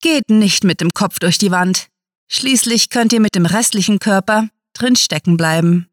Geht 0.00 0.30
nicht 0.30 0.62
mit 0.62 0.80
dem 0.80 0.90
Kopf 0.90 1.18
durch 1.18 1.38
die 1.38 1.50
Wand. 1.50 1.88
Schließlich 2.28 2.88
könnt 2.88 3.12
ihr 3.12 3.20
mit 3.20 3.34
dem 3.34 3.46
restlichen 3.46 3.98
Körper 3.98 4.48
drin 4.72 4.94
stecken 4.94 5.36
bleiben. 5.36 5.88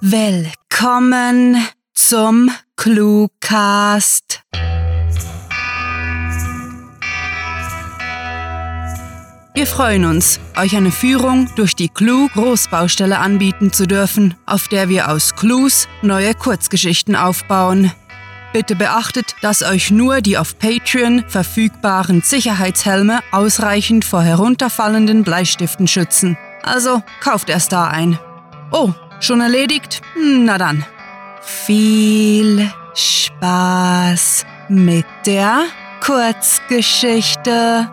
Willkommen 0.00 1.56
zum 1.94 2.52
Cluecast. 2.76 4.42
Wir 9.52 9.66
freuen 9.66 10.04
uns, 10.04 10.38
euch 10.56 10.76
eine 10.76 10.92
Führung 10.92 11.50
durch 11.56 11.74
die 11.74 11.88
Clue 11.88 12.28
Großbaustelle 12.34 13.18
anbieten 13.18 13.72
zu 13.72 13.86
dürfen, 13.86 14.36
auf 14.46 14.68
der 14.68 14.88
wir 14.88 15.10
aus 15.10 15.34
Clues 15.34 15.88
neue 16.02 16.34
Kurzgeschichten 16.34 17.16
aufbauen. 17.16 17.90
Bitte 18.52 18.74
beachtet, 18.74 19.36
dass 19.42 19.62
euch 19.62 19.92
nur 19.92 20.20
die 20.20 20.36
auf 20.36 20.58
Patreon 20.58 21.24
verfügbaren 21.28 22.22
Sicherheitshelme 22.22 23.20
ausreichend 23.30 24.04
vor 24.04 24.22
herunterfallenden 24.22 25.22
Bleistiften 25.22 25.86
schützen. 25.86 26.36
Also 26.62 27.02
kauft 27.20 27.48
erst 27.48 27.72
da 27.72 27.86
ein. 27.86 28.18
Oh, 28.72 28.92
schon 29.20 29.40
erledigt? 29.40 30.02
Na 30.20 30.58
dann. 30.58 30.84
Viel 31.42 32.70
Spaß 32.94 34.44
mit 34.68 35.06
der 35.26 35.62
Kurzgeschichte. 36.04 37.88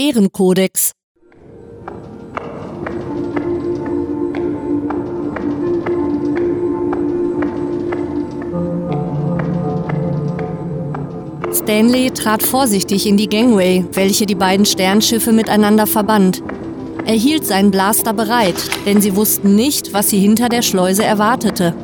Ehrenkodex 0.00 0.92
Stanley 11.52 12.12
trat 12.12 12.44
vorsichtig 12.44 13.08
in 13.08 13.16
die 13.16 13.28
Gangway, 13.28 13.84
welche 13.92 14.24
die 14.26 14.36
beiden 14.36 14.66
Sternschiffe 14.66 15.32
miteinander 15.32 15.88
verband. 15.88 16.44
Er 17.04 17.14
hielt 17.14 17.44
seinen 17.44 17.72
Blaster 17.72 18.12
bereit, 18.12 18.54
denn 18.86 19.00
sie 19.00 19.16
wussten 19.16 19.56
nicht, 19.56 19.92
was 19.94 20.10
sie 20.10 20.20
hinter 20.20 20.48
der 20.48 20.62
Schleuse 20.62 21.04
erwartete. 21.04 21.74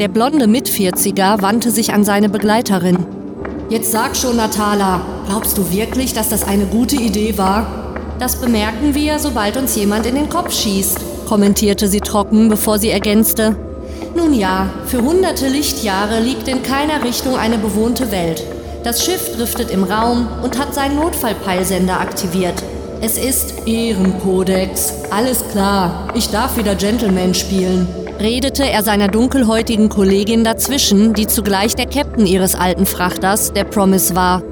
Der 0.00 0.08
blonde 0.08 0.48
Mitvierziger 0.48 1.40
wandte 1.40 1.70
sich 1.70 1.92
an 1.92 2.02
seine 2.02 2.28
Begleiterin. 2.28 3.06
Jetzt 3.70 3.92
sag 3.92 4.16
schon, 4.16 4.36
Natala, 4.36 5.17
glaubst 5.28 5.58
du 5.58 5.70
wirklich, 5.70 6.14
dass 6.14 6.30
das 6.30 6.42
eine 6.42 6.64
gute 6.64 6.96
Idee 6.96 7.36
war? 7.36 7.66
Das 8.18 8.36
bemerken 8.36 8.94
wir, 8.94 9.18
sobald 9.18 9.56
uns 9.56 9.76
jemand 9.76 10.06
in 10.06 10.14
den 10.14 10.28
Kopf 10.28 10.52
schießt, 10.52 11.26
kommentierte 11.28 11.86
sie 11.86 12.00
trocken, 12.00 12.48
bevor 12.48 12.78
sie 12.78 12.90
ergänzte. 12.90 13.54
Nun 14.16 14.32
ja, 14.32 14.70
für 14.86 15.02
hunderte 15.02 15.46
Lichtjahre 15.46 16.20
liegt 16.20 16.48
in 16.48 16.62
keiner 16.62 17.04
Richtung 17.04 17.36
eine 17.36 17.58
bewohnte 17.58 18.10
Welt. 18.10 18.42
Das 18.84 19.04
Schiff 19.04 19.36
driftet 19.36 19.70
im 19.70 19.84
Raum 19.84 20.26
und 20.42 20.58
hat 20.58 20.74
seinen 20.74 20.96
Notfallpeilsender 20.96 22.00
aktiviert. 22.00 22.62
Es 23.00 23.18
ist 23.18 23.66
Ehrenkodex. 23.66 24.94
Alles 25.10 25.44
klar, 25.52 26.08
ich 26.14 26.30
darf 26.30 26.56
wieder 26.56 26.74
Gentleman 26.74 27.34
spielen 27.34 27.86
redete 28.20 28.68
er 28.68 28.82
seiner 28.82 29.06
dunkelhäutigen 29.06 29.88
Kollegin 29.88 30.42
dazwischen, 30.42 31.14
die 31.14 31.28
zugleich 31.28 31.76
der 31.76 31.86
Captain 31.86 32.26
ihres 32.26 32.56
alten 32.56 32.84
Frachters, 32.84 33.52
der 33.52 33.62
Promise 33.62 34.16
war. 34.16 34.42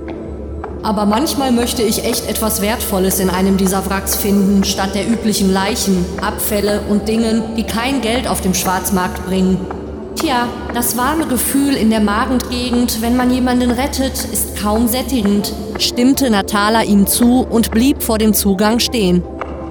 Aber 0.86 1.04
manchmal 1.04 1.50
möchte 1.50 1.82
ich 1.82 2.04
echt 2.04 2.28
etwas 2.28 2.62
Wertvolles 2.62 3.18
in 3.18 3.28
einem 3.28 3.56
dieser 3.56 3.90
Wracks 3.90 4.14
finden, 4.14 4.62
statt 4.62 4.94
der 4.94 5.08
üblichen 5.08 5.52
Leichen, 5.52 6.06
Abfälle 6.22 6.80
und 6.88 7.08
Dingen, 7.08 7.42
die 7.56 7.64
kein 7.64 8.02
Geld 8.02 8.28
auf 8.28 8.40
dem 8.40 8.54
Schwarzmarkt 8.54 9.26
bringen. 9.26 9.58
Tja, 10.14 10.46
das 10.74 10.96
warme 10.96 11.26
Gefühl 11.26 11.74
in 11.74 11.90
der 11.90 11.98
Magengegend, 11.98 13.02
wenn 13.02 13.16
man 13.16 13.32
jemanden 13.32 13.72
rettet, 13.72 14.12
ist 14.32 14.56
kaum 14.62 14.86
sättigend, 14.86 15.52
stimmte 15.80 16.30
Natala 16.30 16.82
ihm 16.84 17.08
zu 17.08 17.44
und 17.50 17.72
blieb 17.72 18.00
vor 18.00 18.18
dem 18.18 18.32
Zugang 18.32 18.78
stehen. 18.78 19.24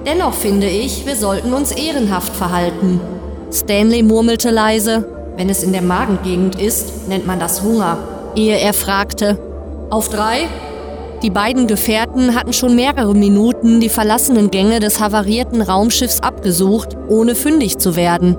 Dennoch 0.04 0.34
finde 0.34 0.68
ich, 0.68 1.06
wir 1.06 1.16
sollten 1.16 1.54
uns 1.54 1.72
ehrenhaft 1.72 2.36
verhalten. 2.36 3.00
Stanley 3.50 4.02
murmelte 4.02 4.50
leise, 4.50 5.08
wenn 5.38 5.48
es 5.48 5.62
in 5.62 5.72
der 5.72 5.80
Magengegend 5.80 6.60
ist, 6.60 7.08
nennt 7.08 7.26
man 7.26 7.40
das 7.40 7.62
Hunger, 7.62 7.96
ehe 8.34 8.58
er 8.58 8.74
fragte, 8.74 9.38
auf 9.88 10.10
drei? 10.10 10.48
Die 11.26 11.30
beiden 11.30 11.66
Gefährten 11.66 12.36
hatten 12.36 12.52
schon 12.52 12.76
mehrere 12.76 13.12
Minuten 13.12 13.80
die 13.80 13.88
verlassenen 13.88 14.52
Gänge 14.52 14.78
des 14.78 15.00
havarierten 15.00 15.60
Raumschiffs 15.60 16.20
abgesucht, 16.20 16.96
ohne 17.08 17.34
fündig 17.34 17.78
zu 17.78 17.96
werden. 17.96 18.36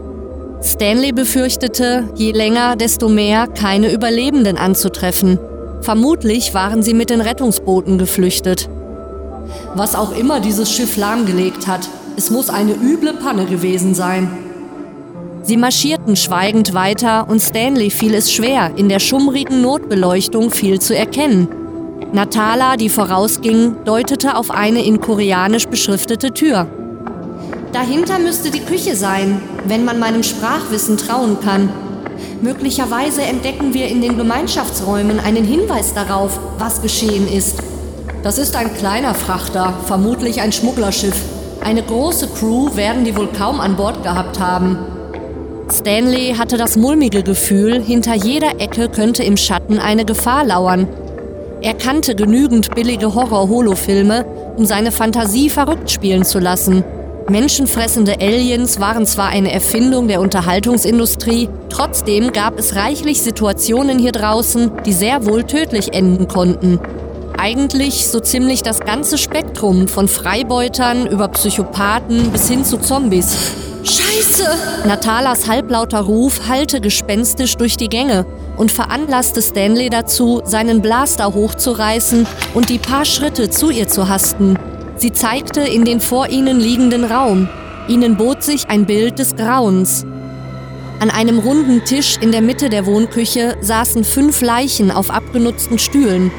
Stanley 0.63 1.11
befürchtete, 1.11 2.07
je 2.15 2.31
länger, 2.31 2.77
desto 2.77 3.09
mehr 3.09 3.47
keine 3.47 3.91
Überlebenden 3.91 4.57
anzutreffen. 4.57 5.37
Vermutlich 5.81 6.53
waren 6.53 6.81
sie 6.81 6.93
mit 6.93 7.09
den 7.09 7.19
Rettungsbooten 7.19 7.97
geflüchtet. 7.97 8.69
Was 9.75 9.93
auch 9.93 10.17
immer 10.17 10.39
dieses 10.39 10.71
Schiff 10.71 10.95
lahmgelegt 10.95 11.67
hat, 11.67 11.89
es 12.15 12.31
muss 12.31 12.49
eine 12.49 12.71
üble 12.71 13.15
Panne 13.15 13.47
gewesen 13.47 13.95
sein. 13.95 14.29
Sie 15.41 15.57
marschierten 15.57 16.15
schweigend 16.15 16.73
weiter 16.73 17.27
und 17.27 17.41
Stanley 17.41 17.89
fiel 17.89 18.13
es 18.13 18.31
schwer, 18.31 18.71
in 18.77 18.87
der 18.87 18.99
schummrigen 18.99 19.61
Notbeleuchtung 19.61 20.51
viel 20.51 20.79
zu 20.79 20.95
erkennen. 20.95 21.49
Natala, 22.13 22.77
die 22.77 22.89
vorausging, 22.89 23.83
deutete 23.83 24.37
auf 24.37 24.49
eine 24.49 24.83
in 24.83 25.01
Koreanisch 25.01 25.67
beschriftete 25.67 26.31
Tür. 26.31 26.67
Dahinter 27.73 28.17
müsste 28.17 28.49
die 28.49 28.61
Küche 28.61 28.95
sein, 28.95 29.41
wenn 29.65 29.83
man 29.83 29.99
meinem 29.99 30.23
Sprachwissen 30.23 30.97
trauen 30.97 31.37
kann. 31.41 31.69
Möglicherweise 32.41 33.23
entdecken 33.23 33.73
wir 33.73 33.87
in 33.87 34.01
den 34.01 34.17
Gemeinschaftsräumen 34.17 35.19
einen 35.19 35.43
Hinweis 35.43 35.93
darauf, 35.93 36.39
was 36.57 36.81
geschehen 36.81 37.27
ist. 37.27 37.57
Das 38.23 38.37
ist 38.37 38.55
ein 38.55 38.73
kleiner 38.75 39.13
Frachter, 39.13 39.73
vermutlich 39.85 40.41
ein 40.41 40.53
Schmugglerschiff. 40.53 41.21
Eine 41.63 41.83
große 41.83 42.29
Crew 42.29 42.75
werden 42.75 43.03
die 43.03 43.17
wohl 43.17 43.27
kaum 43.27 43.59
an 43.59 43.75
Bord 43.75 44.03
gehabt 44.03 44.39
haben. 44.39 44.77
Stanley 45.69 46.35
hatte 46.37 46.55
das 46.55 46.77
mulmige 46.77 47.21
Gefühl, 47.23 47.81
hinter 47.83 48.15
jeder 48.15 48.61
Ecke 48.61 48.87
könnte 48.87 49.23
im 49.23 49.35
Schatten 49.35 49.77
eine 49.77 50.05
Gefahr 50.05 50.45
lauern. 50.45 50.87
Er 51.61 51.73
kannte 51.73 52.13
genügend 52.13 52.75
billige 52.75 53.15
Horror-Holofilme, 53.15 54.25
um 54.57 54.65
seine 54.65 54.91
Fantasie 54.91 55.49
verrückt 55.49 55.89
spielen 55.89 56.23
zu 56.23 56.37
lassen. 56.39 56.83
Menschenfressende 57.29 58.21
Aliens 58.21 58.79
waren 58.79 59.05
zwar 59.05 59.29
eine 59.29 59.51
Erfindung 59.51 60.07
der 60.07 60.21
Unterhaltungsindustrie, 60.21 61.49
trotzdem 61.69 62.31
gab 62.31 62.57
es 62.59 62.75
reichlich 62.75 63.21
Situationen 63.21 63.99
hier 63.99 64.11
draußen, 64.11 64.71
die 64.85 64.93
sehr 64.93 65.25
wohl 65.25 65.43
tödlich 65.43 65.93
enden 65.93 66.27
konnten. 66.27 66.79
Eigentlich 67.37 68.07
so 68.07 68.19
ziemlich 68.19 68.63
das 68.63 68.79
ganze 68.79 69.17
Spektrum 69.17 69.87
von 69.87 70.07
Freibeutern 70.07 71.07
über 71.07 71.27
Psychopathen 71.27 72.31
bis 72.31 72.47
hin 72.47 72.63
zu 72.63 72.77
Zombies. 72.77 73.35
Scheiße! 73.83 74.45
Natalas 74.85 75.47
halblauter 75.47 76.01
Ruf 76.01 76.47
hallte 76.47 76.81
gespenstisch 76.81 77.57
durch 77.57 77.77
die 77.77 77.89
Gänge 77.89 78.25
und 78.57 78.71
veranlasste 78.71 79.41
Stanley 79.41 79.89
dazu, 79.89 80.41
seinen 80.43 80.81
Blaster 80.81 81.33
hochzureißen 81.33 82.27
und 82.53 82.69
die 82.69 82.79
paar 82.79 83.05
Schritte 83.05 83.49
zu 83.49 83.69
ihr 83.69 83.87
zu 83.87 84.09
hasten. 84.09 84.57
Sie 84.97 85.13
zeigte 85.13 85.61
in 85.61 85.85
den 85.85 86.01
vor 86.01 86.27
ihnen 86.29 86.59
liegenden 86.59 87.03
Raum. 87.03 87.47
Ihnen 87.87 88.17
bot 88.17 88.43
sich 88.43 88.67
ein 88.67 88.85
Bild 88.85 89.19
des 89.19 89.35
Grauens. 89.35 90.05
An 90.99 91.11
einem 91.11 91.39
runden 91.39 91.85
Tisch 91.85 92.17
in 92.19 92.31
der 92.31 92.41
Mitte 92.41 92.69
der 92.69 92.85
Wohnküche 92.85 93.55
saßen 93.61 94.03
fünf 94.03 94.41
Leichen 94.41 94.91
auf 94.91 95.11
abgenutzten 95.11 95.77
Stühlen. 95.77 96.31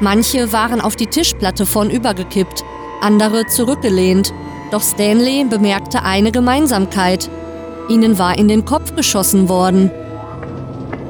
Manche 0.00 0.52
waren 0.52 0.80
auf 0.80 0.94
die 0.94 1.08
Tischplatte 1.08 1.66
vornübergekippt, 1.66 2.64
andere 3.02 3.46
zurückgelehnt 3.46 4.32
doch 4.70 4.82
Stanley 4.82 5.44
bemerkte 5.44 6.02
eine 6.02 6.32
Gemeinsamkeit. 6.32 7.30
Ihnen 7.88 8.18
war 8.18 8.36
in 8.36 8.48
den 8.48 8.64
Kopf 8.64 8.96
geschossen 8.96 9.48
worden. 9.48 9.90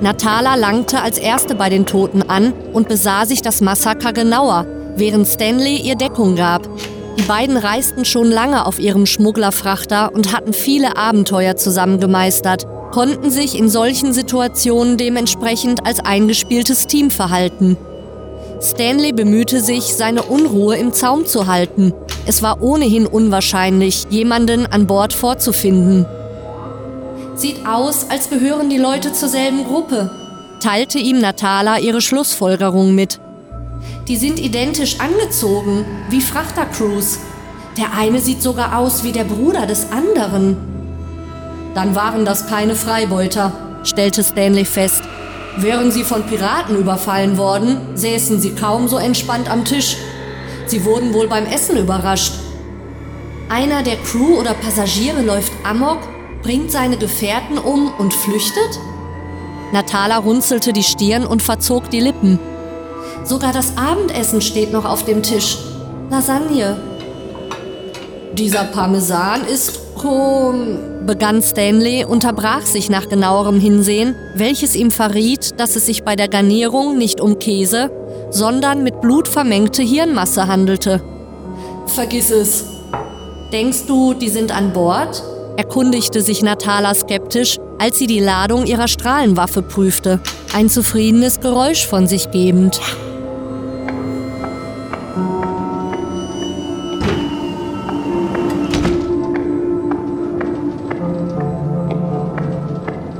Natala 0.00 0.56
langte 0.56 1.00
als 1.00 1.16
erste 1.16 1.54
bei 1.54 1.70
den 1.70 1.86
Toten 1.86 2.22
an 2.22 2.52
und 2.72 2.88
besah 2.88 3.24
sich 3.24 3.40
das 3.40 3.60
Massaker 3.60 4.12
genauer, 4.12 4.66
während 4.96 5.26
Stanley 5.26 5.76
ihr 5.76 5.96
Deckung 5.96 6.36
gab. 6.36 6.68
Die 7.18 7.22
beiden 7.22 7.56
reisten 7.56 8.04
schon 8.04 8.30
lange 8.30 8.66
auf 8.66 8.78
ihrem 8.78 9.06
Schmugglerfrachter 9.06 10.14
und 10.14 10.34
hatten 10.34 10.52
viele 10.52 10.98
Abenteuer 10.98 11.56
zusammen 11.56 11.98
gemeistert, 11.98 12.66
konnten 12.92 13.30
sich 13.30 13.58
in 13.58 13.70
solchen 13.70 14.12
Situationen 14.12 14.98
dementsprechend 14.98 15.86
als 15.86 16.00
eingespieltes 16.00 16.86
Team 16.86 17.10
verhalten. 17.10 17.78
Stanley 18.60 19.12
bemühte 19.12 19.60
sich, 19.60 19.94
seine 19.94 20.22
Unruhe 20.22 20.76
im 20.76 20.92
Zaum 20.92 21.24
zu 21.24 21.46
halten. 21.46 21.92
Es 22.26 22.42
war 22.42 22.62
ohnehin 22.62 23.06
unwahrscheinlich, 23.06 24.06
jemanden 24.10 24.66
an 24.66 24.86
Bord 24.86 25.12
vorzufinden. 25.12 26.06
Sieht 27.36 27.66
aus, 27.66 28.06
als 28.08 28.30
gehören 28.30 28.70
die 28.70 28.78
Leute 28.78 29.12
zur 29.12 29.28
selben 29.28 29.64
Gruppe. 29.64 30.10
teilte 30.60 30.98
ihm 30.98 31.20
Natala 31.20 31.78
ihre 31.78 32.00
Schlussfolgerung 32.00 32.94
mit. 32.94 33.20
Die 34.08 34.16
sind 34.16 34.38
identisch 34.38 34.98
angezogen, 35.00 35.84
wie 36.08 36.22
Frachtercrews. 36.22 37.18
Der 37.76 37.92
eine 37.96 38.20
sieht 38.20 38.42
sogar 38.42 38.78
aus 38.78 39.04
wie 39.04 39.12
der 39.12 39.24
Bruder 39.24 39.66
des 39.66 39.92
anderen. 39.92 40.56
Dann 41.74 41.94
waren 41.94 42.24
das 42.24 42.46
keine 42.46 42.74
Freibeuter, 42.74 43.52
stellte 43.84 44.24
Stanley 44.24 44.64
fest. 44.64 45.02
Wären 45.58 45.90
sie 45.90 46.04
von 46.04 46.22
Piraten 46.24 46.76
überfallen 46.76 47.36
worden, 47.36 47.76
säßen 47.94 48.40
sie 48.40 48.54
kaum 48.54 48.88
so 48.88 48.96
entspannt 48.96 49.50
am 49.50 49.64
Tisch. 49.64 49.98
Sie 50.66 50.84
wurden 50.84 51.12
wohl 51.12 51.28
beim 51.28 51.44
Essen 51.44 51.76
überrascht. 51.76 52.32
Einer 53.50 53.82
der 53.82 53.96
Crew 53.96 54.40
oder 54.40 54.54
Passagiere 54.54 55.20
läuft 55.22 55.52
amok, 55.64 55.98
bringt 56.46 56.70
seine 56.70 56.96
Gefährten 56.96 57.58
um 57.58 57.92
und 57.98 58.14
flüchtet? 58.14 58.78
Natala 59.72 60.18
runzelte 60.18 60.72
die 60.72 60.84
Stirn 60.84 61.26
und 61.26 61.42
verzog 61.42 61.90
die 61.90 61.98
Lippen. 61.98 62.38
Sogar 63.24 63.52
das 63.52 63.76
Abendessen 63.76 64.40
steht 64.40 64.72
noch 64.72 64.84
auf 64.84 65.04
dem 65.04 65.24
Tisch. 65.24 65.58
Lasagne. 66.08 66.80
Dieser 68.34 68.62
Parmesan 68.62 69.44
ist 69.44 69.80
um, 70.04 70.78
begann 71.04 71.42
Stanley, 71.42 72.04
unterbrach 72.04 72.62
sich 72.62 72.90
nach 72.90 73.08
genauerem 73.08 73.58
Hinsehen, 73.58 74.14
welches 74.36 74.76
ihm 74.76 74.92
verriet, 74.92 75.58
dass 75.58 75.74
es 75.74 75.86
sich 75.86 76.04
bei 76.04 76.14
der 76.14 76.28
Garnierung 76.28 76.96
nicht 76.96 77.20
um 77.20 77.40
Käse, 77.40 77.90
sondern 78.30 78.84
mit 78.84 79.00
Blut 79.00 79.26
vermengte 79.26 79.82
Hirnmasse 79.82 80.46
handelte. 80.46 81.02
Vergiss 81.86 82.30
es. 82.30 82.66
Denkst 83.52 83.86
du, 83.88 84.14
die 84.14 84.28
sind 84.28 84.56
an 84.56 84.72
Bord? 84.72 85.24
Erkundigte 85.56 86.20
sich 86.20 86.42
Natala 86.42 86.94
skeptisch, 86.94 87.58
als 87.78 87.98
sie 87.98 88.06
die 88.06 88.20
Ladung 88.20 88.66
ihrer 88.66 88.88
Strahlenwaffe 88.88 89.62
prüfte, 89.62 90.20
ein 90.54 90.68
zufriedenes 90.68 91.40
Geräusch 91.40 91.86
von 91.86 92.06
sich 92.06 92.30
gebend. 92.30 92.80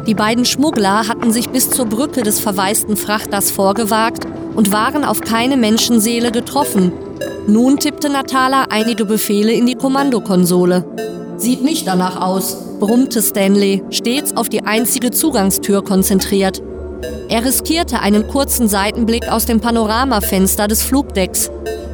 Die 0.07 0.15
beiden 0.15 0.45
Schmuggler 0.45 1.09
hatten 1.09 1.33
sich 1.33 1.51
bis 1.51 1.69
zur 1.69 1.87
Brücke 1.87 2.23
des 2.23 2.39
verwaisten 2.39 2.97
Frachters 2.97 3.51
vorgewagt 3.51 4.25
und 4.55 4.73
waren 4.73 5.05
auf 5.05 5.21
keine 5.21 5.57
Menschenseele 5.57 6.31
getroffen. 6.31 6.93
Nun 7.49 7.79
tippte 7.79 8.09
Natala 8.09 8.67
einige 8.71 9.05
Befehle 9.05 9.53
in 9.53 9.67
die 9.67 9.75
Kommandokonsole. 9.75 10.85
Sieht 11.39 11.63
nicht 11.63 11.87
danach 11.87 12.21
aus, 12.21 12.57
brummte 12.81 13.21
Stanley, 13.21 13.83
stets 13.91 14.37
auf 14.37 14.49
die 14.49 14.65
einzige 14.65 15.11
Zugangstür 15.11 15.85
konzentriert. 15.85 16.63
Er 17.29 17.45
riskierte 17.45 18.01
einen 18.01 18.27
kurzen 18.29 18.69
Seitenblick 18.69 19.29
aus 19.29 19.45
dem 19.45 19.61
Panoramafenster 19.61 20.67
des 20.67 20.83
Flugdecks, 20.83 21.51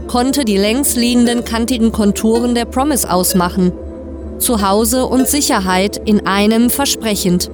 konnte 0.06 0.44
die 0.44 0.56
längs 0.56 0.94
liegenden 0.94 1.44
kantigen 1.44 1.90
Konturen 1.90 2.54
der 2.54 2.66
Promise 2.66 3.10
ausmachen. 3.10 3.72
Zuhause 4.38 5.06
und 5.06 5.26
Sicherheit 5.26 6.00
in 6.04 6.26
einem 6.26 6.70
versprechend. 6.70 7.50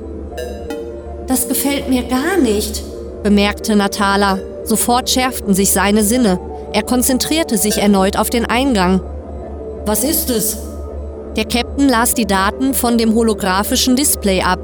Das 1.27 1.49
gefällt 1.49 1.89
mir 1.89 2.03
gar 2.03 2.39
nicht, 2.39 2.83
bemerkte 3.23 3.77
Natala. 3.77 4.39
Sofort 4.65 5.09
schärften 5.09 5.55
sich 5.55 5.73
seine 5.73 6.03
Sinne. 6.03 6.39
Er 6.73 6.83
konzentrierte 6.83 7.57
sich 7.57 7.79
erneut 7.79 8.19
auf 8.19 8.29
den 8.29 8.45
Eingang. 8.45 9.01
Was 9.87 10.05
ist 10.05 10.29
es? 10.29 10.68
Der 11.39 11.47
Captain 11.47 11.89
las 11.89 12.15
die 12.15 12.27
Daten 12.27 12.75
von 12.75 12.99
dem 12.99 13.15
holographischen 13.15 13.95
Display 13.95 14.43
ab. 14.43 14.59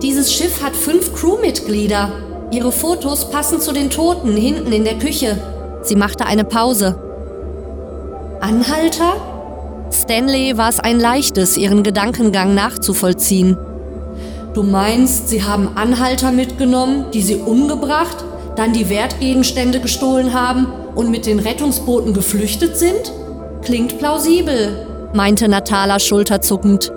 Dieses 0.00 0.32
Schiff 0.32 0.62
hat 0.62 0.74
fünf 0.74 1.12
Crewmitglieder. 1.12 2.12
Ihre 2.50 2.72
Fotos 2.72 3.30
passen 3.30 3.60
zu 3.60 3.74
den 3.74 3.90
Toten 3.90 4.34
hinten 4.34 4.72
in 4.72 4.84
der 4.84 4.98
Küche. 4.98 5.36
Sie 5.82 5.94
machte 5.94 6.24
eine 6.24 6.44
Pause. 6.44 6.98
Anhalter? 8.40 9.16
Stanley 9.92 10.56
war 10.56 10.70
es 10.70 10.80
ein 10.80 10.98
leichtes, 10.98 11.58
ihren 11.58 11.82
Gedankengang 11.82 12.54
nachzuvollziehen. 12.54 13.58
Du 14.54 14.62
meinst, 14.62 15.28
sie 15.28 15.44
haben 15.44 15.76
Anhalter 15.76 16.32
mitgenommen, 16.32 17.10
die 17.12 17.20
sie 17.20 17.36
umgebracht, 17.36 18.24
dann 18.56 18.72
die 18.72 18.88
Wertgegenstände 18.88 19.80
gestohlen 19.80 20.32
haben 20.32 20.68
und 20.94 21.10
mit 21.10 21.26
den 21.26 21.38
Rettungsbooten 21.38 22.14
geflüchtet 22.14 22.78
sind? 22.78 23.12
Klingt 23.60 23.98
plausibel, 23.98 24.86
meinte 25.14 25.48
Natala 25.48 25.98
schulterzuckend. 25.98 26.92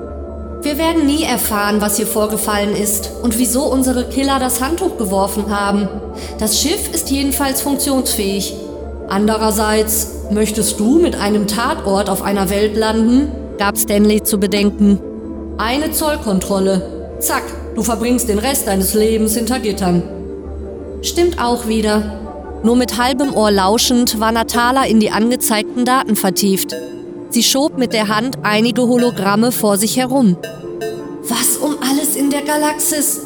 Wir 0.61 0.77
werden 0.77 1.05
nie 1.05 1.23
erfahren, 1.23 1.79
was 1.79 1.97
hier 1.97 2.07
vorgefallen 2.07 2.75
ist 2.75 3.11
und 3.21 3.37
wieso 3.37 3.65
unsere 3.65 4.05
Killer 4.05 4.39
das 4.39 4.61
Handtuch 4.61 4.97
geworfen 4.97 5.55
haben. 5.55 5.87
Das 6.39 6.59
Schiff 6.59 6.93
ist 6.93 7.11
jedenfalls 7.11 7.61
funktionsfähig. 7.61 8.55
Andererseits, 9.07 10.11
möchtest 10.31 10.79
du 10.79 10.97
mit 10.97 11.15
einem 11.15 11.45
Tatort 11.47 12.09
auf 12.09 12.23
einer 12.23 12.49
Welt 12.49 12.75
landen? 12.75 13.31
gab 13.57 13.77
Stanley 13.77 14.23
zu 14.23 14.39
bedenken. 14.39 14.99
Eine 15.57 15.91
Zollkontrolle, 15.91 16.95
Zack, 17.19 17.43
du 17.75 17.81
verbringst 17.81 18.27
den 18.27 18.39
Rest 18.39 18.67
deines 18.67 18.93
Lebens 18.93 19.35
hinter 19.35 19.59
Gittern. 19.59 20.03
Stimmt 21.01 21.39
auch 21.39 21.67
wieder. 21.67 22.19
Nur 22.63 22.75
mit 22.75 22.97
halbem 22.97 23.33
Ohr 23.33 23.51
lauschend 23.51 24.19
war 24.19 24.31
Natala 24.31 24.85
in 24.85 24.99
die 24.99 25.11
angezeigten 25.11 25.85
Daten 25.85 26.15
vertieft. 26.15 26.75
Sie 27.29 27.43
schob 27.43 27.77
mit 27.77 27.93
der 27.93 28.07
Hand 28.07 28.37
einige 28.43 28.83
Hologramme 28.83 29.51
vor 29.51 29.77
sich 29.77 29.97
herum. 29.97 30.37
Was 31.27 31.57
um 31.57 31.75
alles 31.81 32.15
in 32.15 32.29
der 32.29 32.41
Galaxis? 32.41 33.21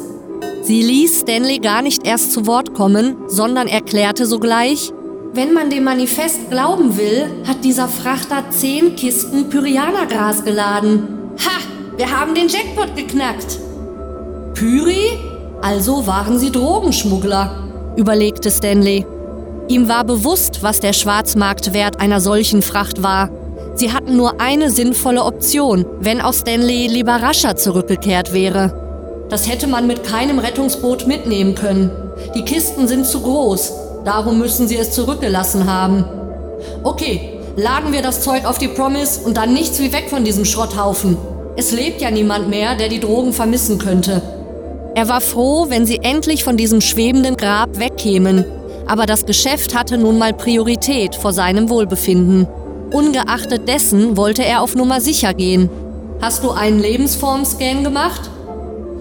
Sie 0.62 0.82
ließ 0.82 1.20
Stanley 1.20 1.58
gar 1.58 1.82
nicht 1.82 2.06
erst 2.06 2.32
zu 2.32 2.46
Wort 2.46 2.74
kommen, 2.74 3.16
sondern 3.28 3.66
erklärte 3.66 4.26
sogleich, 4.26 4.92
wenn 5.32 5.52
man 5.52 5.70
dem 5.70 5.84
Manifest 5.84 6.50
glauben 6.50 6.96
will, 6.96 7.30
hat 7.46 7.64
dieser 7.64 7.86
Frachter 7.86 8.50
zehn 8.50 8.96
Kisten 8.96 9.48
Pyrianergras 9.48 10.44
geladen. 10.44 11.36
Ha, 11.38 11.60
wir 11.96 12.10
haben 12.10 12.34
den 12.34 12.48
Jackpot 12.48 12.96
geknackt. 12.96 13.60
Pyri? 14.54 15.18
Also 15.62 16.06
waren 16.06 16.38
sie 16.38 16.50
Drogenschmuggler, 16.50 17.94
überlegte 17.96 18.50
Stanley. 18.50 19.06
Ihm 19.68 19.88
war 19.88 20.04
bewusst, 20.04 20.62
was 20.62 20.80
der 20.80 20.94
Schwarzmarktwert 20.94 22.00
einer 22.00 22.20
solchen 22.20 22.62
Fracht 22.62 23.02
war. 23.02 23.30
Sie 23.74 23.92
hatten 23.92 24.16
nur 24.16 24.40
eine 24.40 24.70
sinnvolle 24.70 25.24
Option, 25.24 25.86
wenn 26.00 26.20
auch 26.20 26.34
Stanley 26.34 26.86
lieber 26.86 27.16
rascher 27.16 27.56
zurückgekehrt 27.56 28.32
wäre. 28.32 29.26
Das 29.28 29.48
hätte 29.48 29.66
man 29.68 29.86
mit 29.86 30.04
keinem 30.04 30.38
Rettungsboot 30.38 31.06
mitnehmen 31.06 31.54
können. 31.54 31.90
Die 32.34 32.44
Kisten 32.44 32.88
sind 32.88 33.06
zu 33.06 33.20
groß, 33.20 33.72
darum 34.04 34.38
müssen 34.38 34.68
sie 34.68 34.76
es 34.76 34.90
zurückgelassen 34.90 35.70
haben. 35.72 36.04
Okay, 36.82 37.38
laden 37.56 37.92
wir 37.92 38.02
das 38.02 38.22
Zeug 38.22 38.44
auf 38.44 38.58
die 38.58 38.68
Promise 38.68 39.20
und 39.24 39.36
dann 39.36 39.52
nichts 39.52 39.80
wie 39.80 39.92
weg 39.92 40.10
von 40.10 40.24
diesem 40.24 40.44
Schrotthaufen. 40.44 41.16
Es 41.56 41.72
lebt 41.72 42.00
ja 42.00 42.10
niemand 42.10 42.48
mehr, 42.48 42.74
der 42.74 42.88
die 42.88 43.00
Drogen 43.00 43.32
vermissen 43.32 43.78
könnte. 43.78 44.22
Er 44.94 45.08
war 45.08 45.20
froh, 45.20 45.66
wenn 45.68 45.86
sie 45.86 46.00
endlich 46.02 46.42
von 46.42 46.56
diesem 46.56 46.80
schwebenden 46.80 47.36
Grab 47.36 47.78
wegkämen, 47.78 48.44
aber 48.86 49.06
das 49.06 49.24
Geschäft 49.24 49.78
hatte 49.78 49.96
nun 49.96 50.18
mal 50.18 50.32
Priorität 50.32 51.14
vor 51.14 51.32
seinem 51.32 51.70
Wohlbefinden. 51.70 52.48
Ungeachtet 52.92 53.68
dessen 53.68 54.16
wollte 54.16 54.44
er 54.44 54.62
auf 54.62 54.74
Nummer 54.74 55.00
sicher 55.00 55.32
gehen. 55.32 55.70
Hast 56.20 56.42
du 56.42 56.50
einen 56.50 56.80
Lebensformscan 56.80 57.84
gemacht? 57.84 58.28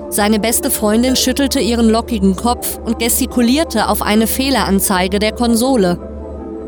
Seine 0.09 0.39
beste 0.39 0.71
Freundin 0.71 1.15
schüttelte 1.15 1.59
ihren 1.59 1.89
lockigen 1.89 2.35
Kopf 2.35 2.79
und 2.83 2.99
gestikulierte 2.99 3.89
auf 3.89 4.01
eine 4.01 4.27
Fehleranzeige 4.27 5.19
der 5.19 5.31
Konsole. 5.31 5.99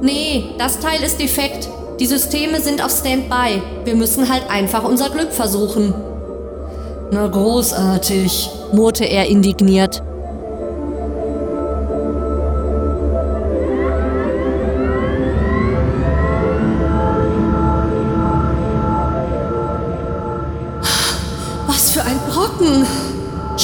Nee, 0.01 0.55
das 0.57 0.79
Teil 0.79 1.01
ist 1.03 1.19
defekt. 1.19 1.69
Die 1.99 2.05
Systeme 2.07 2.59
sind 2.59 2.83
auf 2.83 2.91
Standby. 2.91 3.61
Wir 3.83 3.95
müssen 3.95 4.27
halt 4.27 4.49
einfach 4.49 4.83
unser 4.83 5.09
Glück 5.09 5.31
versuchen. 5.31 5.93
Na 7.11 7.27
großartig, 7.27 8.49
murrte 8.73 9.05
er 9.05 9.27
indigniert. 9.27 10.01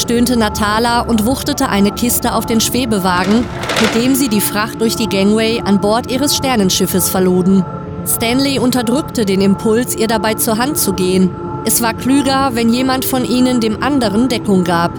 Stöhnte 0.07 0.37
Natala 0.37 1.01
und 1.01 1.25
wuchtete 1.25 1.67
eine 1.67 1.91
Kiste 1.91 2.33
auf 2.33 2.45
den 2.45 2.61
Schwebewagen, 2.61 3.43
mit 3.81 4.01
dem 4.01 4.15
sie 4.15 4.29
die 4.29 4.39
Fracht 4.39 4.79
durch 4.79 4.95
die 4.95 5.09
Gangway 5.09 5.61
an 5.61 5.81
Bord 5.81 6.09
ihres 6.09 6.33
Sternenschiffes 6.33 7.09
verluden. 7.09 7.65
Stanley 8.05 8.57
unterdrückte 8.57 9.25
den 9.25 9.41
Impuls, 9.41 9.97
ihr 9.97 10.07
dabei 10.07 10.35
zur 10.35 10.59
Hand 10.59 10.77
zu 10.77 10.93
gehen. 10.93 11.29
Es 11.65 11.81
war 11.81 11.93
klüger, 11.93 12.51
wenn 12.53 12.69
jemand 12.69 13.03
von 13.03 13.25
ihnen 13.25 13.59
dem 13.59 13.83
anderen 13.83 14.29
Deckung 14.29 14.63
gab. 14.63 14.93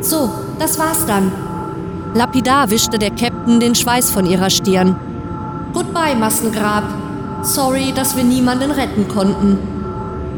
So, 0.00 0.30
das 0.60 0.78
war's 0.78 1.04
dann. 1.06 1.32
Lapidar 2.14 2.70
wischte 2.70 3.00
der 3.00 3.10
Captain 3.10 3.58
den 3.58 3.74
Schweiß 3.74 4.12
von 4.12 4.26
ihrer 4.26 4.50
Stirn. 4.50 4.94
Goodbye, 5.74 6.14
Massengrab. 6.14 6.84
Sorry, 7.42 7.92
dass 7.92 8.16
wir 8.16 8.22
niemanden 8.22 8.70
retten 8.70 9.08
konnten. 9.08 9.58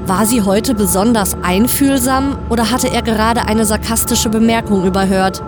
War 0.07 0.27
sie 0.27 0.43
heute 0.43 0.75
besonders 0.75 1.37
einfühlsam 1.43 2.37
oder 2.51 2.73
hatte 2.73 2.89
er 2.93 3.03
gerade 3.03 3.47
eine 3.47 3.65
sarkastische 3.65 4.29
Bemerkung 4.31 4.85
überhört? 4.85 5.41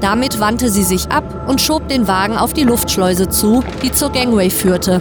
Damit 0.00 0.38
wandte 0.38 0.68
sie 0.68 0.82
sich 0.82 1.10
ab 1.10 1.24
und 1.46 1.62
schob 1.62 1.88
den 1.88 2.06
Wagen 2.08 2.36
auf 2.36 2.52
die 2.52 2.64
Luftschleuse 2.64 3.30
zu, 3.30 3.64
die 3.82 3.90
zur 3.90 4.10
Gangway 4.10 4.50
führte. 4.50 5.00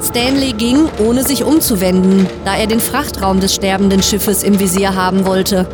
Stanley 0.00 0.52
ging, 0.52 0.88
ohne 1.04 1.24
sich 1.24 1.42
umzuwenden, 1.42 2.28
da 2.44 2.54
er 2.54 2.68
den 2.68 2.78
Frachtraum 2.78 3.40
des 3.40 3.54
sterbenden 3.54 4.02
Schiffes 4.02 4.44
im 4.44 4.60
Visier 4.60 4.94
haben 4.94 5.26
wollte. 5.26 5.66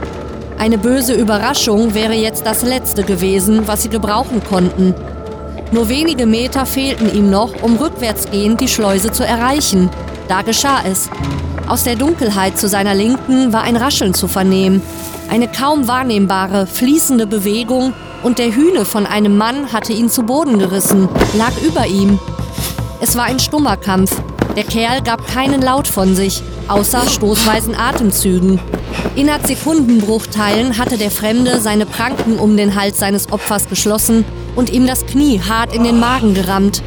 Eine 0.59 0.79
böse 0.79 1.13
Überraschung 1.13 1.95
wäre 1.95 2.15
jetzt 2.15 2.47
das 2.47 2.63
Letzte 2.63 3.03
gewesen, 3.03 3.67
was 3.67 3.83
sie 3.83 3.91
gebrauchen 3.91 4.43
konnten. 4.49 4.95
Nur 5.73 5.91
wenige 5.91 6.25
Meter 6.25 6.65
fehlten 6.65 7.13
ihm 7.13 7.29
noch, 7.29 7.63
um 7.63 7.77
rückwärtsgehend 7.77 8.61
die 8.61 8.69
Schleuse 8.69 9.13
zu 9.13 9.27
erreichen. 9.27 9.91
Da 10.29 10.43
geschah 10.43 10.81
es. 10.91 11.11
Aus 11.71 11.85
der 11.85 11.95
Dunkelheit 11.95 12.59
zu 12.59 12.67
seiner 12.67 12.97
Linken 12.97 13.53
war 13.53 13.63
ein 13.63 13.77
Rascheln 13.77 14.13
zu 14.13 14.27
vernehmen. 14.27 14.83
Eine 15.31 15.47
kaum 15.47 15.87
wahrnehmbare, 15.87 16.67
fließende 16.67 17.29
Bewegung 17.29 17.93
und 18.25 18.41
der 18.41 18.53
Hühne 18.53 18.85
von 18.85 19.07
einem 19.07 19.37
Mann 19.37 19.73
hatte 19.73 19.93
ihn 19.93 20.11
zu 20.11 20.25
Boden 20.25 20.59
gerissen, 20.59 21.09
lag 21.35 21.53
über 21.65 21.87
ihm. 21.87 22.19
Es 23.01 23.15
war 23.15 23.23
ein 23.23 23.39
stummer 23.39 23.77
Kampf. 23.77 24.21
Der 24.57 24.65
Kerl 24.65 25.01
gab 25.03 25.29
keinen 25.29 25.63
Laut 25.63 25.87
von 25.87 26.17
sich, 26.17 26.43
außer 26.67 27.03
stoßweisen 27.07 27.77
Atemzügen. 27.77 28.59
Innerhalb 29.15 29.47
Sekundenbruchteilen 29.47 30.77
hatte 30.77 30.99
der 30.99 31.13
Fremde 31.13 31.61
seine 31.61 31.87
Pranken 31.87 32.41
um 32.41 32.57
den 32.57 32.75
Hals 32.75 32.99
seines 32.99 33.31
Opfers 33.31 33.69
geschlossen 33.69 34.25
und 34.57 34.71
ihm 34.71 34.89
das 34.89 35.07
Knie 35.07 35.41
hart 35.41 35.73
in 35.73 35.85
den 35.85 36.01
Magen 36.01 36.35
gerammt. 36.35 36.83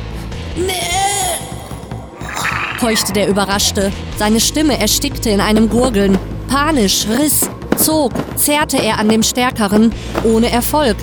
Keuchte 2.84 3.13
der 3.13 3.30
Überraschte. 3.30 3.94
Seine 4.18 4.42
Stimme 4.42 4.78
erstickte 4.78 5.30
in 5.30 5.40
einem 5.40 5.70
Gurgeln. 5.70 6.20
Panisch, 6.50 7.08
riss, 7.08 7.50
zog, 7.78 8.12
zerrte 8.36 8.75
er 8.75 9.00
an 9.00 9.08
dem 9.08 9.24
Stärkeren, 9.24 9.94
ohne 10.25 10.52
Erfolg. 10.52 10.98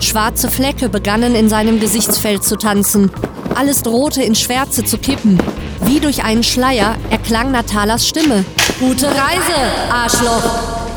Schwarze 0.00 0.48
Flecke 0.48 0.88
begannen 0.88 1.34
in 1.34 1.50
seinem 1.50 1.80
Gesichtsfeld 1.80 2.44
zu 2.44 2.56
tanzen. 2.56 3.10
Alles 3.54 3.82
drohte 3.82 4.22
in 4.22 4.34
Schwärze 4.34 4.84
zu 4.84 4.96
kippen. 4.96 5.38
Wie 5.82 6.00
durch 6.00 6.24
einen 6.24 6.44
Schleier 6.44 6.96
erklang 7.10 7.50
Natalas 7.52 8.08
Stimme. 8.08 8.46
Gute 8.80 9.08
Reise, 9.08 9.92
Arschloch! 9.92 10.44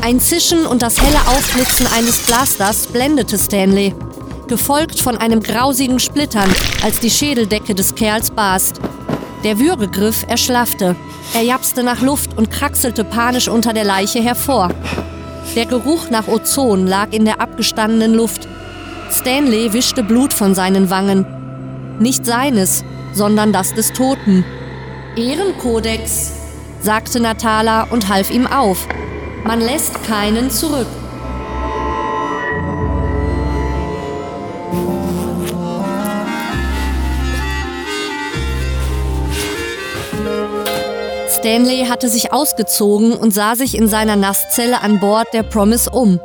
Ein 0.00 0.18
Zischen 0.18 0.64
und 0.64 0.80
das 0.80 0.98
helle 1.02 1.20
Aufblitzen 1.36 1.86
eines 1.88 2.20
Pflasters 2.20 2.86
blendete 2.86 3.36
Stanley. 3.36 3.94
Gefolgt 4.48 4.98
von 4.98 5.18
einem 5.18 5.42
grausigen 5.42 6.00
Splittern, 6.00 6.48
als 6.82 7.00
die 7.00 7.10
Schädeldecke 7.10 7.74
des 7.74 7.94
Kerls 7.94 8.30
barst. 8.30 8.80
Der 9.44 9.58
Würgegriff 9.58 10.24
erschlaffte. 10.28 10.94
Er 11.34 11.42
japste 11.42 11.82
nach 11.82 12.00
Luft 12.00 12.38
und 12.38 12.50
kraxelte 12.50 13.02
panisch 13.02 13.48
unter 13.48 13.72
der 13.72 13.82
Leiche 13.84 14.22
hervor. 14.22 14.70
Der 15.56 15.66
Geruch 15.66 16.10
nach 16.10 16.28
Ozon 16.28 16.86
lag 16.86 17.08
in 17.10 17.24
der 17.24 17.40
abgestandenen 17.40 18.14
Luft. 18.14 18.46
Stanley 19.10 19.72
wischte 19.72 20.04
Blut 20.04 20.32
von 20.32 20.54
seinen 20.54 20.90
Wangen. 20.90 21.26
Nicht 21.98 22.24
seines, 22.24 22.84
sondern 23.12 23.52
das 23.52 23.74
des 23.74 23.92
Toten. 23.92 24.44
Ehrenkodex, 25.16 26.32
sagte 26.80 27.18
Natala 27.18 27.88
und 27.90 28.08
half 28.08 28.30
ihm 28.30 28.46
auf. 28.46 28.86
Man 29.44 29.60
lässt 29.60 30.04
keinen 30.04 30.50
zurück. 30.50 30.86
Stanley 41.42 41.86
hatte 41.86 42.08
sich 42.08 42.32
ausgezogen 42.32 43.14
und 43.14 43.34
sah 43.34 43.56
sich 43.56 43.76
in 43.76 43.88
seiner 43.88 44.14
Nasszelle 44.14 44.80
an 44.80 45.00
Bord 45.00 45.26
der 45.32 45.42
Promise 45.42 45.90
um. 45.90 46.20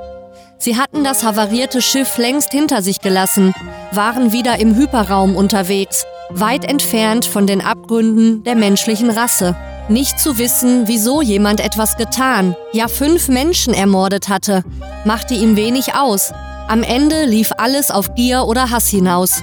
Sie 0.59 0.77
hatten 0.77 1.03
das 1.03 1.23
havarierte 1.23 1.81
Schiff 1.81 2.19
längst 2.19 2.51
hinter 2.51 2.83
sich 2.83 3.01
gelassen, 3.01 3.55
waren 3.91 4.31
wieder 4.31 4.59
im 4.59 4.75
Hyperraum 4.75 5.35
unterwegs, 5.35 6.05
weit 6.29 6.69
entfernt 6.69 7.25
von 7.25 7.47
den 7.47 7.61
Abgründen 7.61 8.43
der 8.43 8.53
menschlichen 8.53 9.09
Rasse. 9.09 9.55
Nicht 9.89 10.19
zu 10.19 10.37
wissen, 10.37 10.87
wieso 10.87 11.23
jemand 11.23 11.61
etwas 11.61 11.97
getan, 11.97 12.55
ja 12.71 12.87
fünf 12.87 13.27
Menschen 13.27 13.73
ermordet 13.73 14.29
hatte, 14.29 14.63
machte 15.03 15.33
ihm 15.33 15.55
wenig 15.55 15.95
aus. 15.95 16.31
Am 16.67 16.83
Ende 16.83 17.25
lief 17.25 17.51
alles 17.57 17.89
auf 17.89 18.13
Gier 18.13 18.45
oder 18.45 18.69
Hass 18.69 18.87
hinaus. 18.87 19.41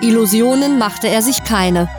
Illusionen 0.00 0.78
machte 0.78 1.08
er 1.08 1.20
sich 1.20 1.44
keine. 1.44 1.90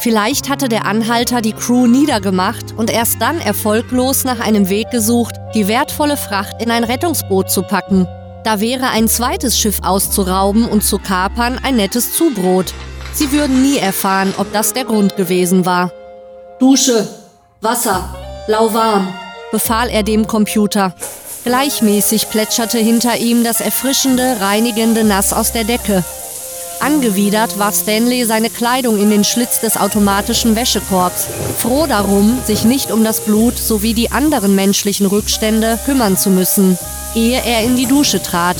Vielleicht 0.00 0.48
hatte 0.48 0.70
der 0.70 0.86
Anhalter 0.86 1.42
die 1.42 1.52
Crew 1.52 1.86
niedergemacht 1.86 2.72
und 2.74 2.90
erst 2.90 3.20
dann 3.20 3.38
erfolglos 3.38 4.24
nach 4.24 4.40
einem 4.40 4.70
Weg 4.70 4.90
gesucht, 4.90 5.34
die 5.54 5.68
wertvolle 5.68 6.16
Fracht 6.16 6.62
in 6.62 6.70
ein 6.70 6.84
Rettungsboot 6.84 7.50
zu 7.50 7.62
packen. 7.62 8.08
Da 8.42 8.60
wäre 8.60 8.88
ein 8.88 9.08
zweites 9.08 9.58
Schiff 9.58 9.80
auszurauben 9.82 10.64
und 10.64 10.82
zu 10.82 10.98
kapern 10.98 11.60
ein 11.62 11.76
nettes 11.76 12.14
Zubrot. 12.14 12.72
Sie 13.12 13.30
würden 13.30 13.60
nie 13.60 13.76
erfahren, 13.76 14.32
ob 14.38 14.50
das 14.54 14.72
der 14.72 14.86
Grund 14.86 15.16
gewesen 15.16 15.66
war. 15.66 15.92
Dusche, 16.58 17.06
Wasser, 17.60 18.14
lauwarm, 18.46 19.12
befahl 19.52 19.90
er 19.90 20.02
dem 20.02 20.26
Computer. 20.26 20.94
Gleichmäßig 21.44 22.30
plätscherte 22.30 22.78
hinter 22.78 23.18
ihm 23.18 23.44
das 23.44 23.60
erfrischende, 23.60 24.38
reinigende 24.40 25.04
Nass 25.04 25.34
aus 25.34 25.52
der 25.52 25.64
Decke. 25.64 26.02
Angewidert 26.80 27.58
warf 27.58 27.74
Stanley 27.74 28.24
seine 28.24 28.50
Kleidung 28.50 28.98
in 28.98 29.10
den 29.10 29.24
Schlitz 29.24 29.60
des 29.60 29.76
automatischen 29.76 30.56
Wäschekorbs, 30.56 31.26
froh 31.58 31.86
darum, 31.86 32.38
sich 32.44 32.64
nicht 32.64 32.90
um 32.90 33.04
das 33.04 33.20
Blut 33.20 33.58
sowie 33.58 33.94
die 33.94 34.10
anderen 34.10 34.54
menschlichen 34.54 35.06
Rückstände 35.06 35.78
kümmern 35.84 36.16
zu 36.16 36.30
müssen, 36.30 36.78
ehe 37.14 37.42
er 37.44 37.62
in 37.62 37.76
die 37.76 37.86
Dusche 37.86 38.22
trat. 38.22 38.56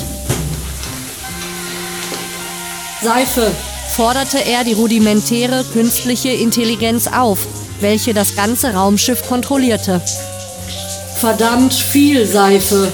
Seife, 3.03 3.50
forderte 3.91 4.39
er 4.39 4.65
die 4.65 4.75
rudimentäre 4.75 5.65
künstliche 5.73 6.31
Intelligenz 6.31 7.07
auf, 7.07 7.47
welche 7.81 8.12
das 8.12 8.37
ganze 8.37 8.75
Raumschiff 8.75 9.27
kontrollierte. 9.27 10.00
Verdammt 11.17 11.73
viel 11.73 12.27
Seife, 12.27 12.93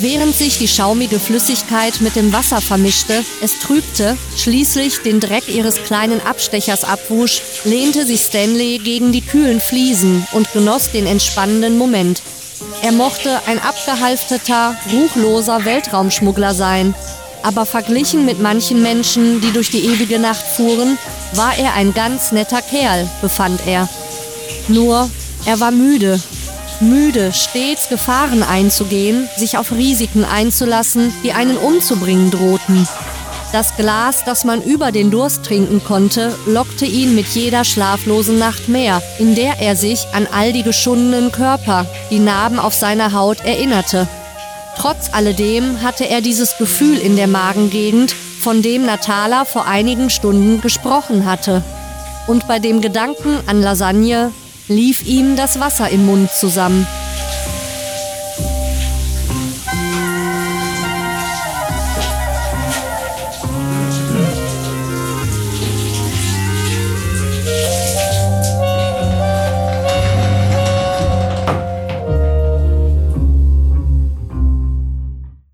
Während 0.00 0.36
sich 0.36 0.58
die 0.58 0.68
schaumige 0.68 1.18
Flüssigkeit 1.18 2.00
mit 2.00 2.14
dem 2.14 2.32
Wasser 2.32 2.60
vermischte, 2.60 3.24
es 3.42 3.58
trübte, 3.58 4.16
schließlich 4.36 4.98
den 4.98 5.18
Dreck 5.18 5.48
ihres 5.48 5.82
kleinen 5.82 6.20
Abstechers 6.20 6.84
abwusch, 6.84 7.42
lehnte 7.64 8.06
sich 8.06 8.20
Stanley 8.20 8.78
gegen 8.78 9.10
die 9.10 9.22
kühlen 9.22 9.58
Fliesen 9.58 10.24
und 10.30 10.52
genoss 10.52 10.92
den 10.92 11.08
entspannenden 11.08 11.78
Moment. 11.78 12.22
Er 12.82 12.92
mochte 12.92 13.40
ein 13.46 13.58
abgehalfterter, 13.58 14.76
ruchloser 14.92 15.64
Weltraumschmuggler 15.64 16.54
sein, 16.54 16.94
aber 17.42 17.66
verglichen 17.66 18.24
mit 18.24 18.40
manchen 18.40 18.82
Menschen, 18.82 19.40
die 19.40 19.52
durch 19.52 19.72
die 19.72 19.84
ewige 19.84 20.20
Nacht 20.20 20.46
fuhren, 20.46 20.96
war 21.34 21.58
er 21.58 21.74
ein 21.74 21.92
ganz 21.92 22.30
netter 22.30 22.62
Kerl, 22.62 23.10
befand 23.20 23.62
er. 23.66 23.88
Nur, 24.68 25.10
er 25.44 25.58
war 25.58 25.72
müde 25.72 26.20
müde, 26.80 27.32
stets 27.32 27.88
Gefahren 27.88 28.42
einzugehen, 28.42 29.28
sich 29.36 29.58
auf 29.58 29.72
Risiken 29.72 30.24
einzulassen, 30.24 31.12
die 31.22 31.32
einen 31.32 31.56
umzubringen 31.56 32.30
drohten. 32.30 32.86
Das 33.50 33.76
Glas, 33.76 34.24
das 34.24 34.44
man 34.44 34.62
über 34.62 34.92
den 34.92 35.10
Durst 35.10 35.44
trinken 35.44 35.82
konnte, 35.82 36.34
lockte 36.46 36.84
ihn 36.84 37.14
mit 37.14 37.26
jeder 37.28 37.64
schlaflosen 37.64 38.38
Nacht 38.38 38.68
mehr, 38.68 39.02
in 39.18 39.34
der 39.34 39.60
er 39.60 39.74
sich 39.74 40.06
an 40.12 40.26
all 40.30 40.52
die 40.52 40.62
geschundenen 40.62 41.32
Körper, 41.32 41.86
die 42.10 42.18
Narben 42.18 42.58
auf 42.58 42.74
seiner 42.74 43.14
Haut 43.14 43.40
erinnerte. 43.40 44.06
Trotz 44.76 45.10
alledem 45.12 45.82
hatte 45.82 46.08
er 46.08 46.20
dieses 46.20 46.58
Gefühl 46.58 46.98
in 46.98 47.16
der 47.16 47.26
Magengegend, 47.26 48.14
von 48.40 48.62
dem 48.62 48.84
Natala 48.84 49.44
vor 49.44 49.66
einigen 49.66 50.10
Stunden 50.10 50.60
gesprochen 50.60 51.24
hatte. 51.24 51.62
Und 52.26 52.46
bei 52.46 52.58
dem 52.58 52.80
Gedanken 52.80 53.38
an 53.46 53.62
Lasagne 53.62 54.30
lief 54.68 55.06
ihm 55.06 55.36
das 55.36 55.58
Wasser 55.60 55.88
im 55.90 56.06
Mund 56.06 56.30
zusammen. 56.30 56.86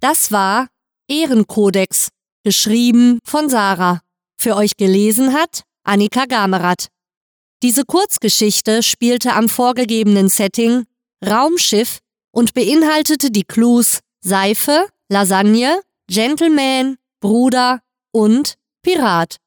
Das 0.00 0.30
war 0.30 0.68
Ehrenkodex, 1.08 2.08
geschrieben 2.44 3.18
von 3.24 3.48
Sarah. 3.48 4.00
Für 4.36 4.54
euch 4.56 4.76
gelesen 4.76 5.32
hat 5.32 5.62
Annika 5.82 6.26
Gamerath. 6.26 6.88
Diese 7.64 7.86
Kurzgeschichte 7.86 8.82
spielte 8.82 9.32
am 9.32 9.48
vorgegebenen 9.48 10.28
Setting 10.28 10.84
Raumschiff 11.24 12.00
und 12.30 12.52
beinhaltete 12.52 13.30
die 13.30 13.44
Clues 13.44 14.00
Seife, 14.20 14.86
Lasagne, 15.08 15.80
Gentleman, 16.06 16.96
Bruder 17.20 17.80
und 18.12 18.56
Pirat. 18.82 19.38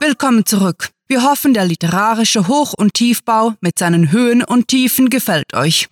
Willkommen 0.00 0.44
zurück. 0.44 0.90
Wir 1.06 1.22
hoffen, 1.22 1.54
der 1.54 1.66
literarische 1.66 2.48
Hoch- 2.48 2.74
und 2.74 2.94
Tiefbau 2.94 3.54
mit 3.60 3.78
seinen 3.78 4.10
Höhen 4.10 4.42
und 4.42 4.66
Tiefen 4.66 5.10
gefällt 5.10 5.54
euch. 5.54 5.86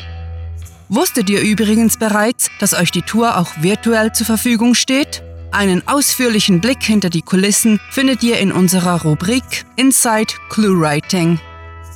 Wusstet 0.89 1.31
ihr 1.31 1.43
übrigens 1.43 1.97
bereits, 1.97 2.51
dass 2.59 2.75
euch 2.75 2.91
die 2.91 3.03
Tour 3.03 3.39
auch 3.39 3.63
virtuell 3.63 4.13
zur 4.13 4.27
Verfügung 4.27 4.75
steht? 4.75 5.23
Einen 5.51 5.87
ausführlichen 5.89 6.61
Blick 6.61 6.83
hinter 6.83 7.11
die 7.11 7.23
Kulissen 7.23 7.81
findet 7.91 8.23
ihr 8.23 8.39
in 8.39 8.53
unserer 8.53 9.03
Rubrik 9.03 9.65
Inside 9.77 10.35
Clue 10.51 10.81
Writing. 10.81 11.39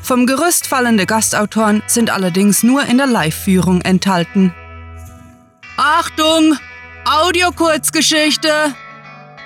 Vom 0.03 0.27
Gerüst 0.27 0.67
fallende 0.67 1.07
Gastautoren 1.07 1.83
sind 1.87 2.11
allerdings 2.11 2.63
nur 2.63 2.85
in 2.85 2.97
der 2.99 3.07
Live-Führung 3.07 3.83
enthalten. 3.83 4.55
Achtung! 5.77 6.57
Audio-Kurzgeschichte! 7.05 8.51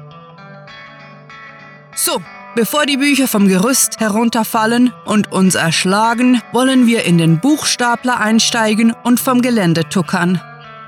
So, 1.95 2.23
bevor 2.55 2.87
die 2.87 2.97
Bücher 2.97 3.29
vom 3.29 3.49
Gerüst 3.49 4.01
herunterfallen 4.01 4.93
und 5.05 5.31
uns 5.31 5.55
erschlagen, 5.55 6.41
wollen 6.53 6.87
wir 6.87 7.05
in 7.05 7.19
den 7.19 7.39
Buchstapler 7.39 8.19
einsteigen 8.19 8.95
und 9.05 9.21
vom 9.21 9.43
Gelände 9.43 9.89
tuckern. 9.89 10.41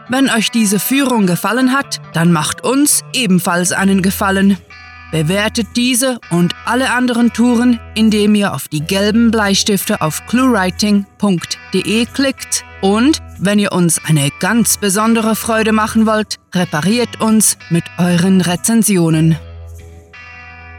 Wenn 0.09 0.31
euch 0.31 0.51
diese 0.51 0.79
Führung 0.79 1.27
gefallen 1.27 1.73
hat, 1.73 2.01
dann 2.13 2.33
macht 2.33 2.65
uns 2.65 3.03
ebenfalls 3.13 3.73
einen 3.73 4.03
Gefallen. 4.03 4.59
Bewertet 5.13 5.69
diese 5.77 6.19
und 6.31 6.55
alle 6.65 6.91
anderen 6.91 7.33
Touren, 7.33 7.79
indem 7.95 8.35
ihr 8.35 8.53
auf 8.55 8.69
die 8.69 8.81
gelben 8.81 9.31
Bleistifte 9.31 10.01
auf 10.01 10.27
cluewriting.de 10.27 12.07
klickt 12.07 12.65
und, 12.81 13.23
wenn 13.39 13.59
ihr 13.59 13.73
uns 13.73 14.01
eine 14.05 14.31
ganz 14.41 14.79
besondere 14.79 15.37
Freude 15.37 15.73
machen 15.73 16.07
wollt, 16.07 16.37
repariert 16.55 17.21
uns 17.21 17.57
mit 17.71 17.85
euren 17.99 18.41
Rezensionen 18.41 19.39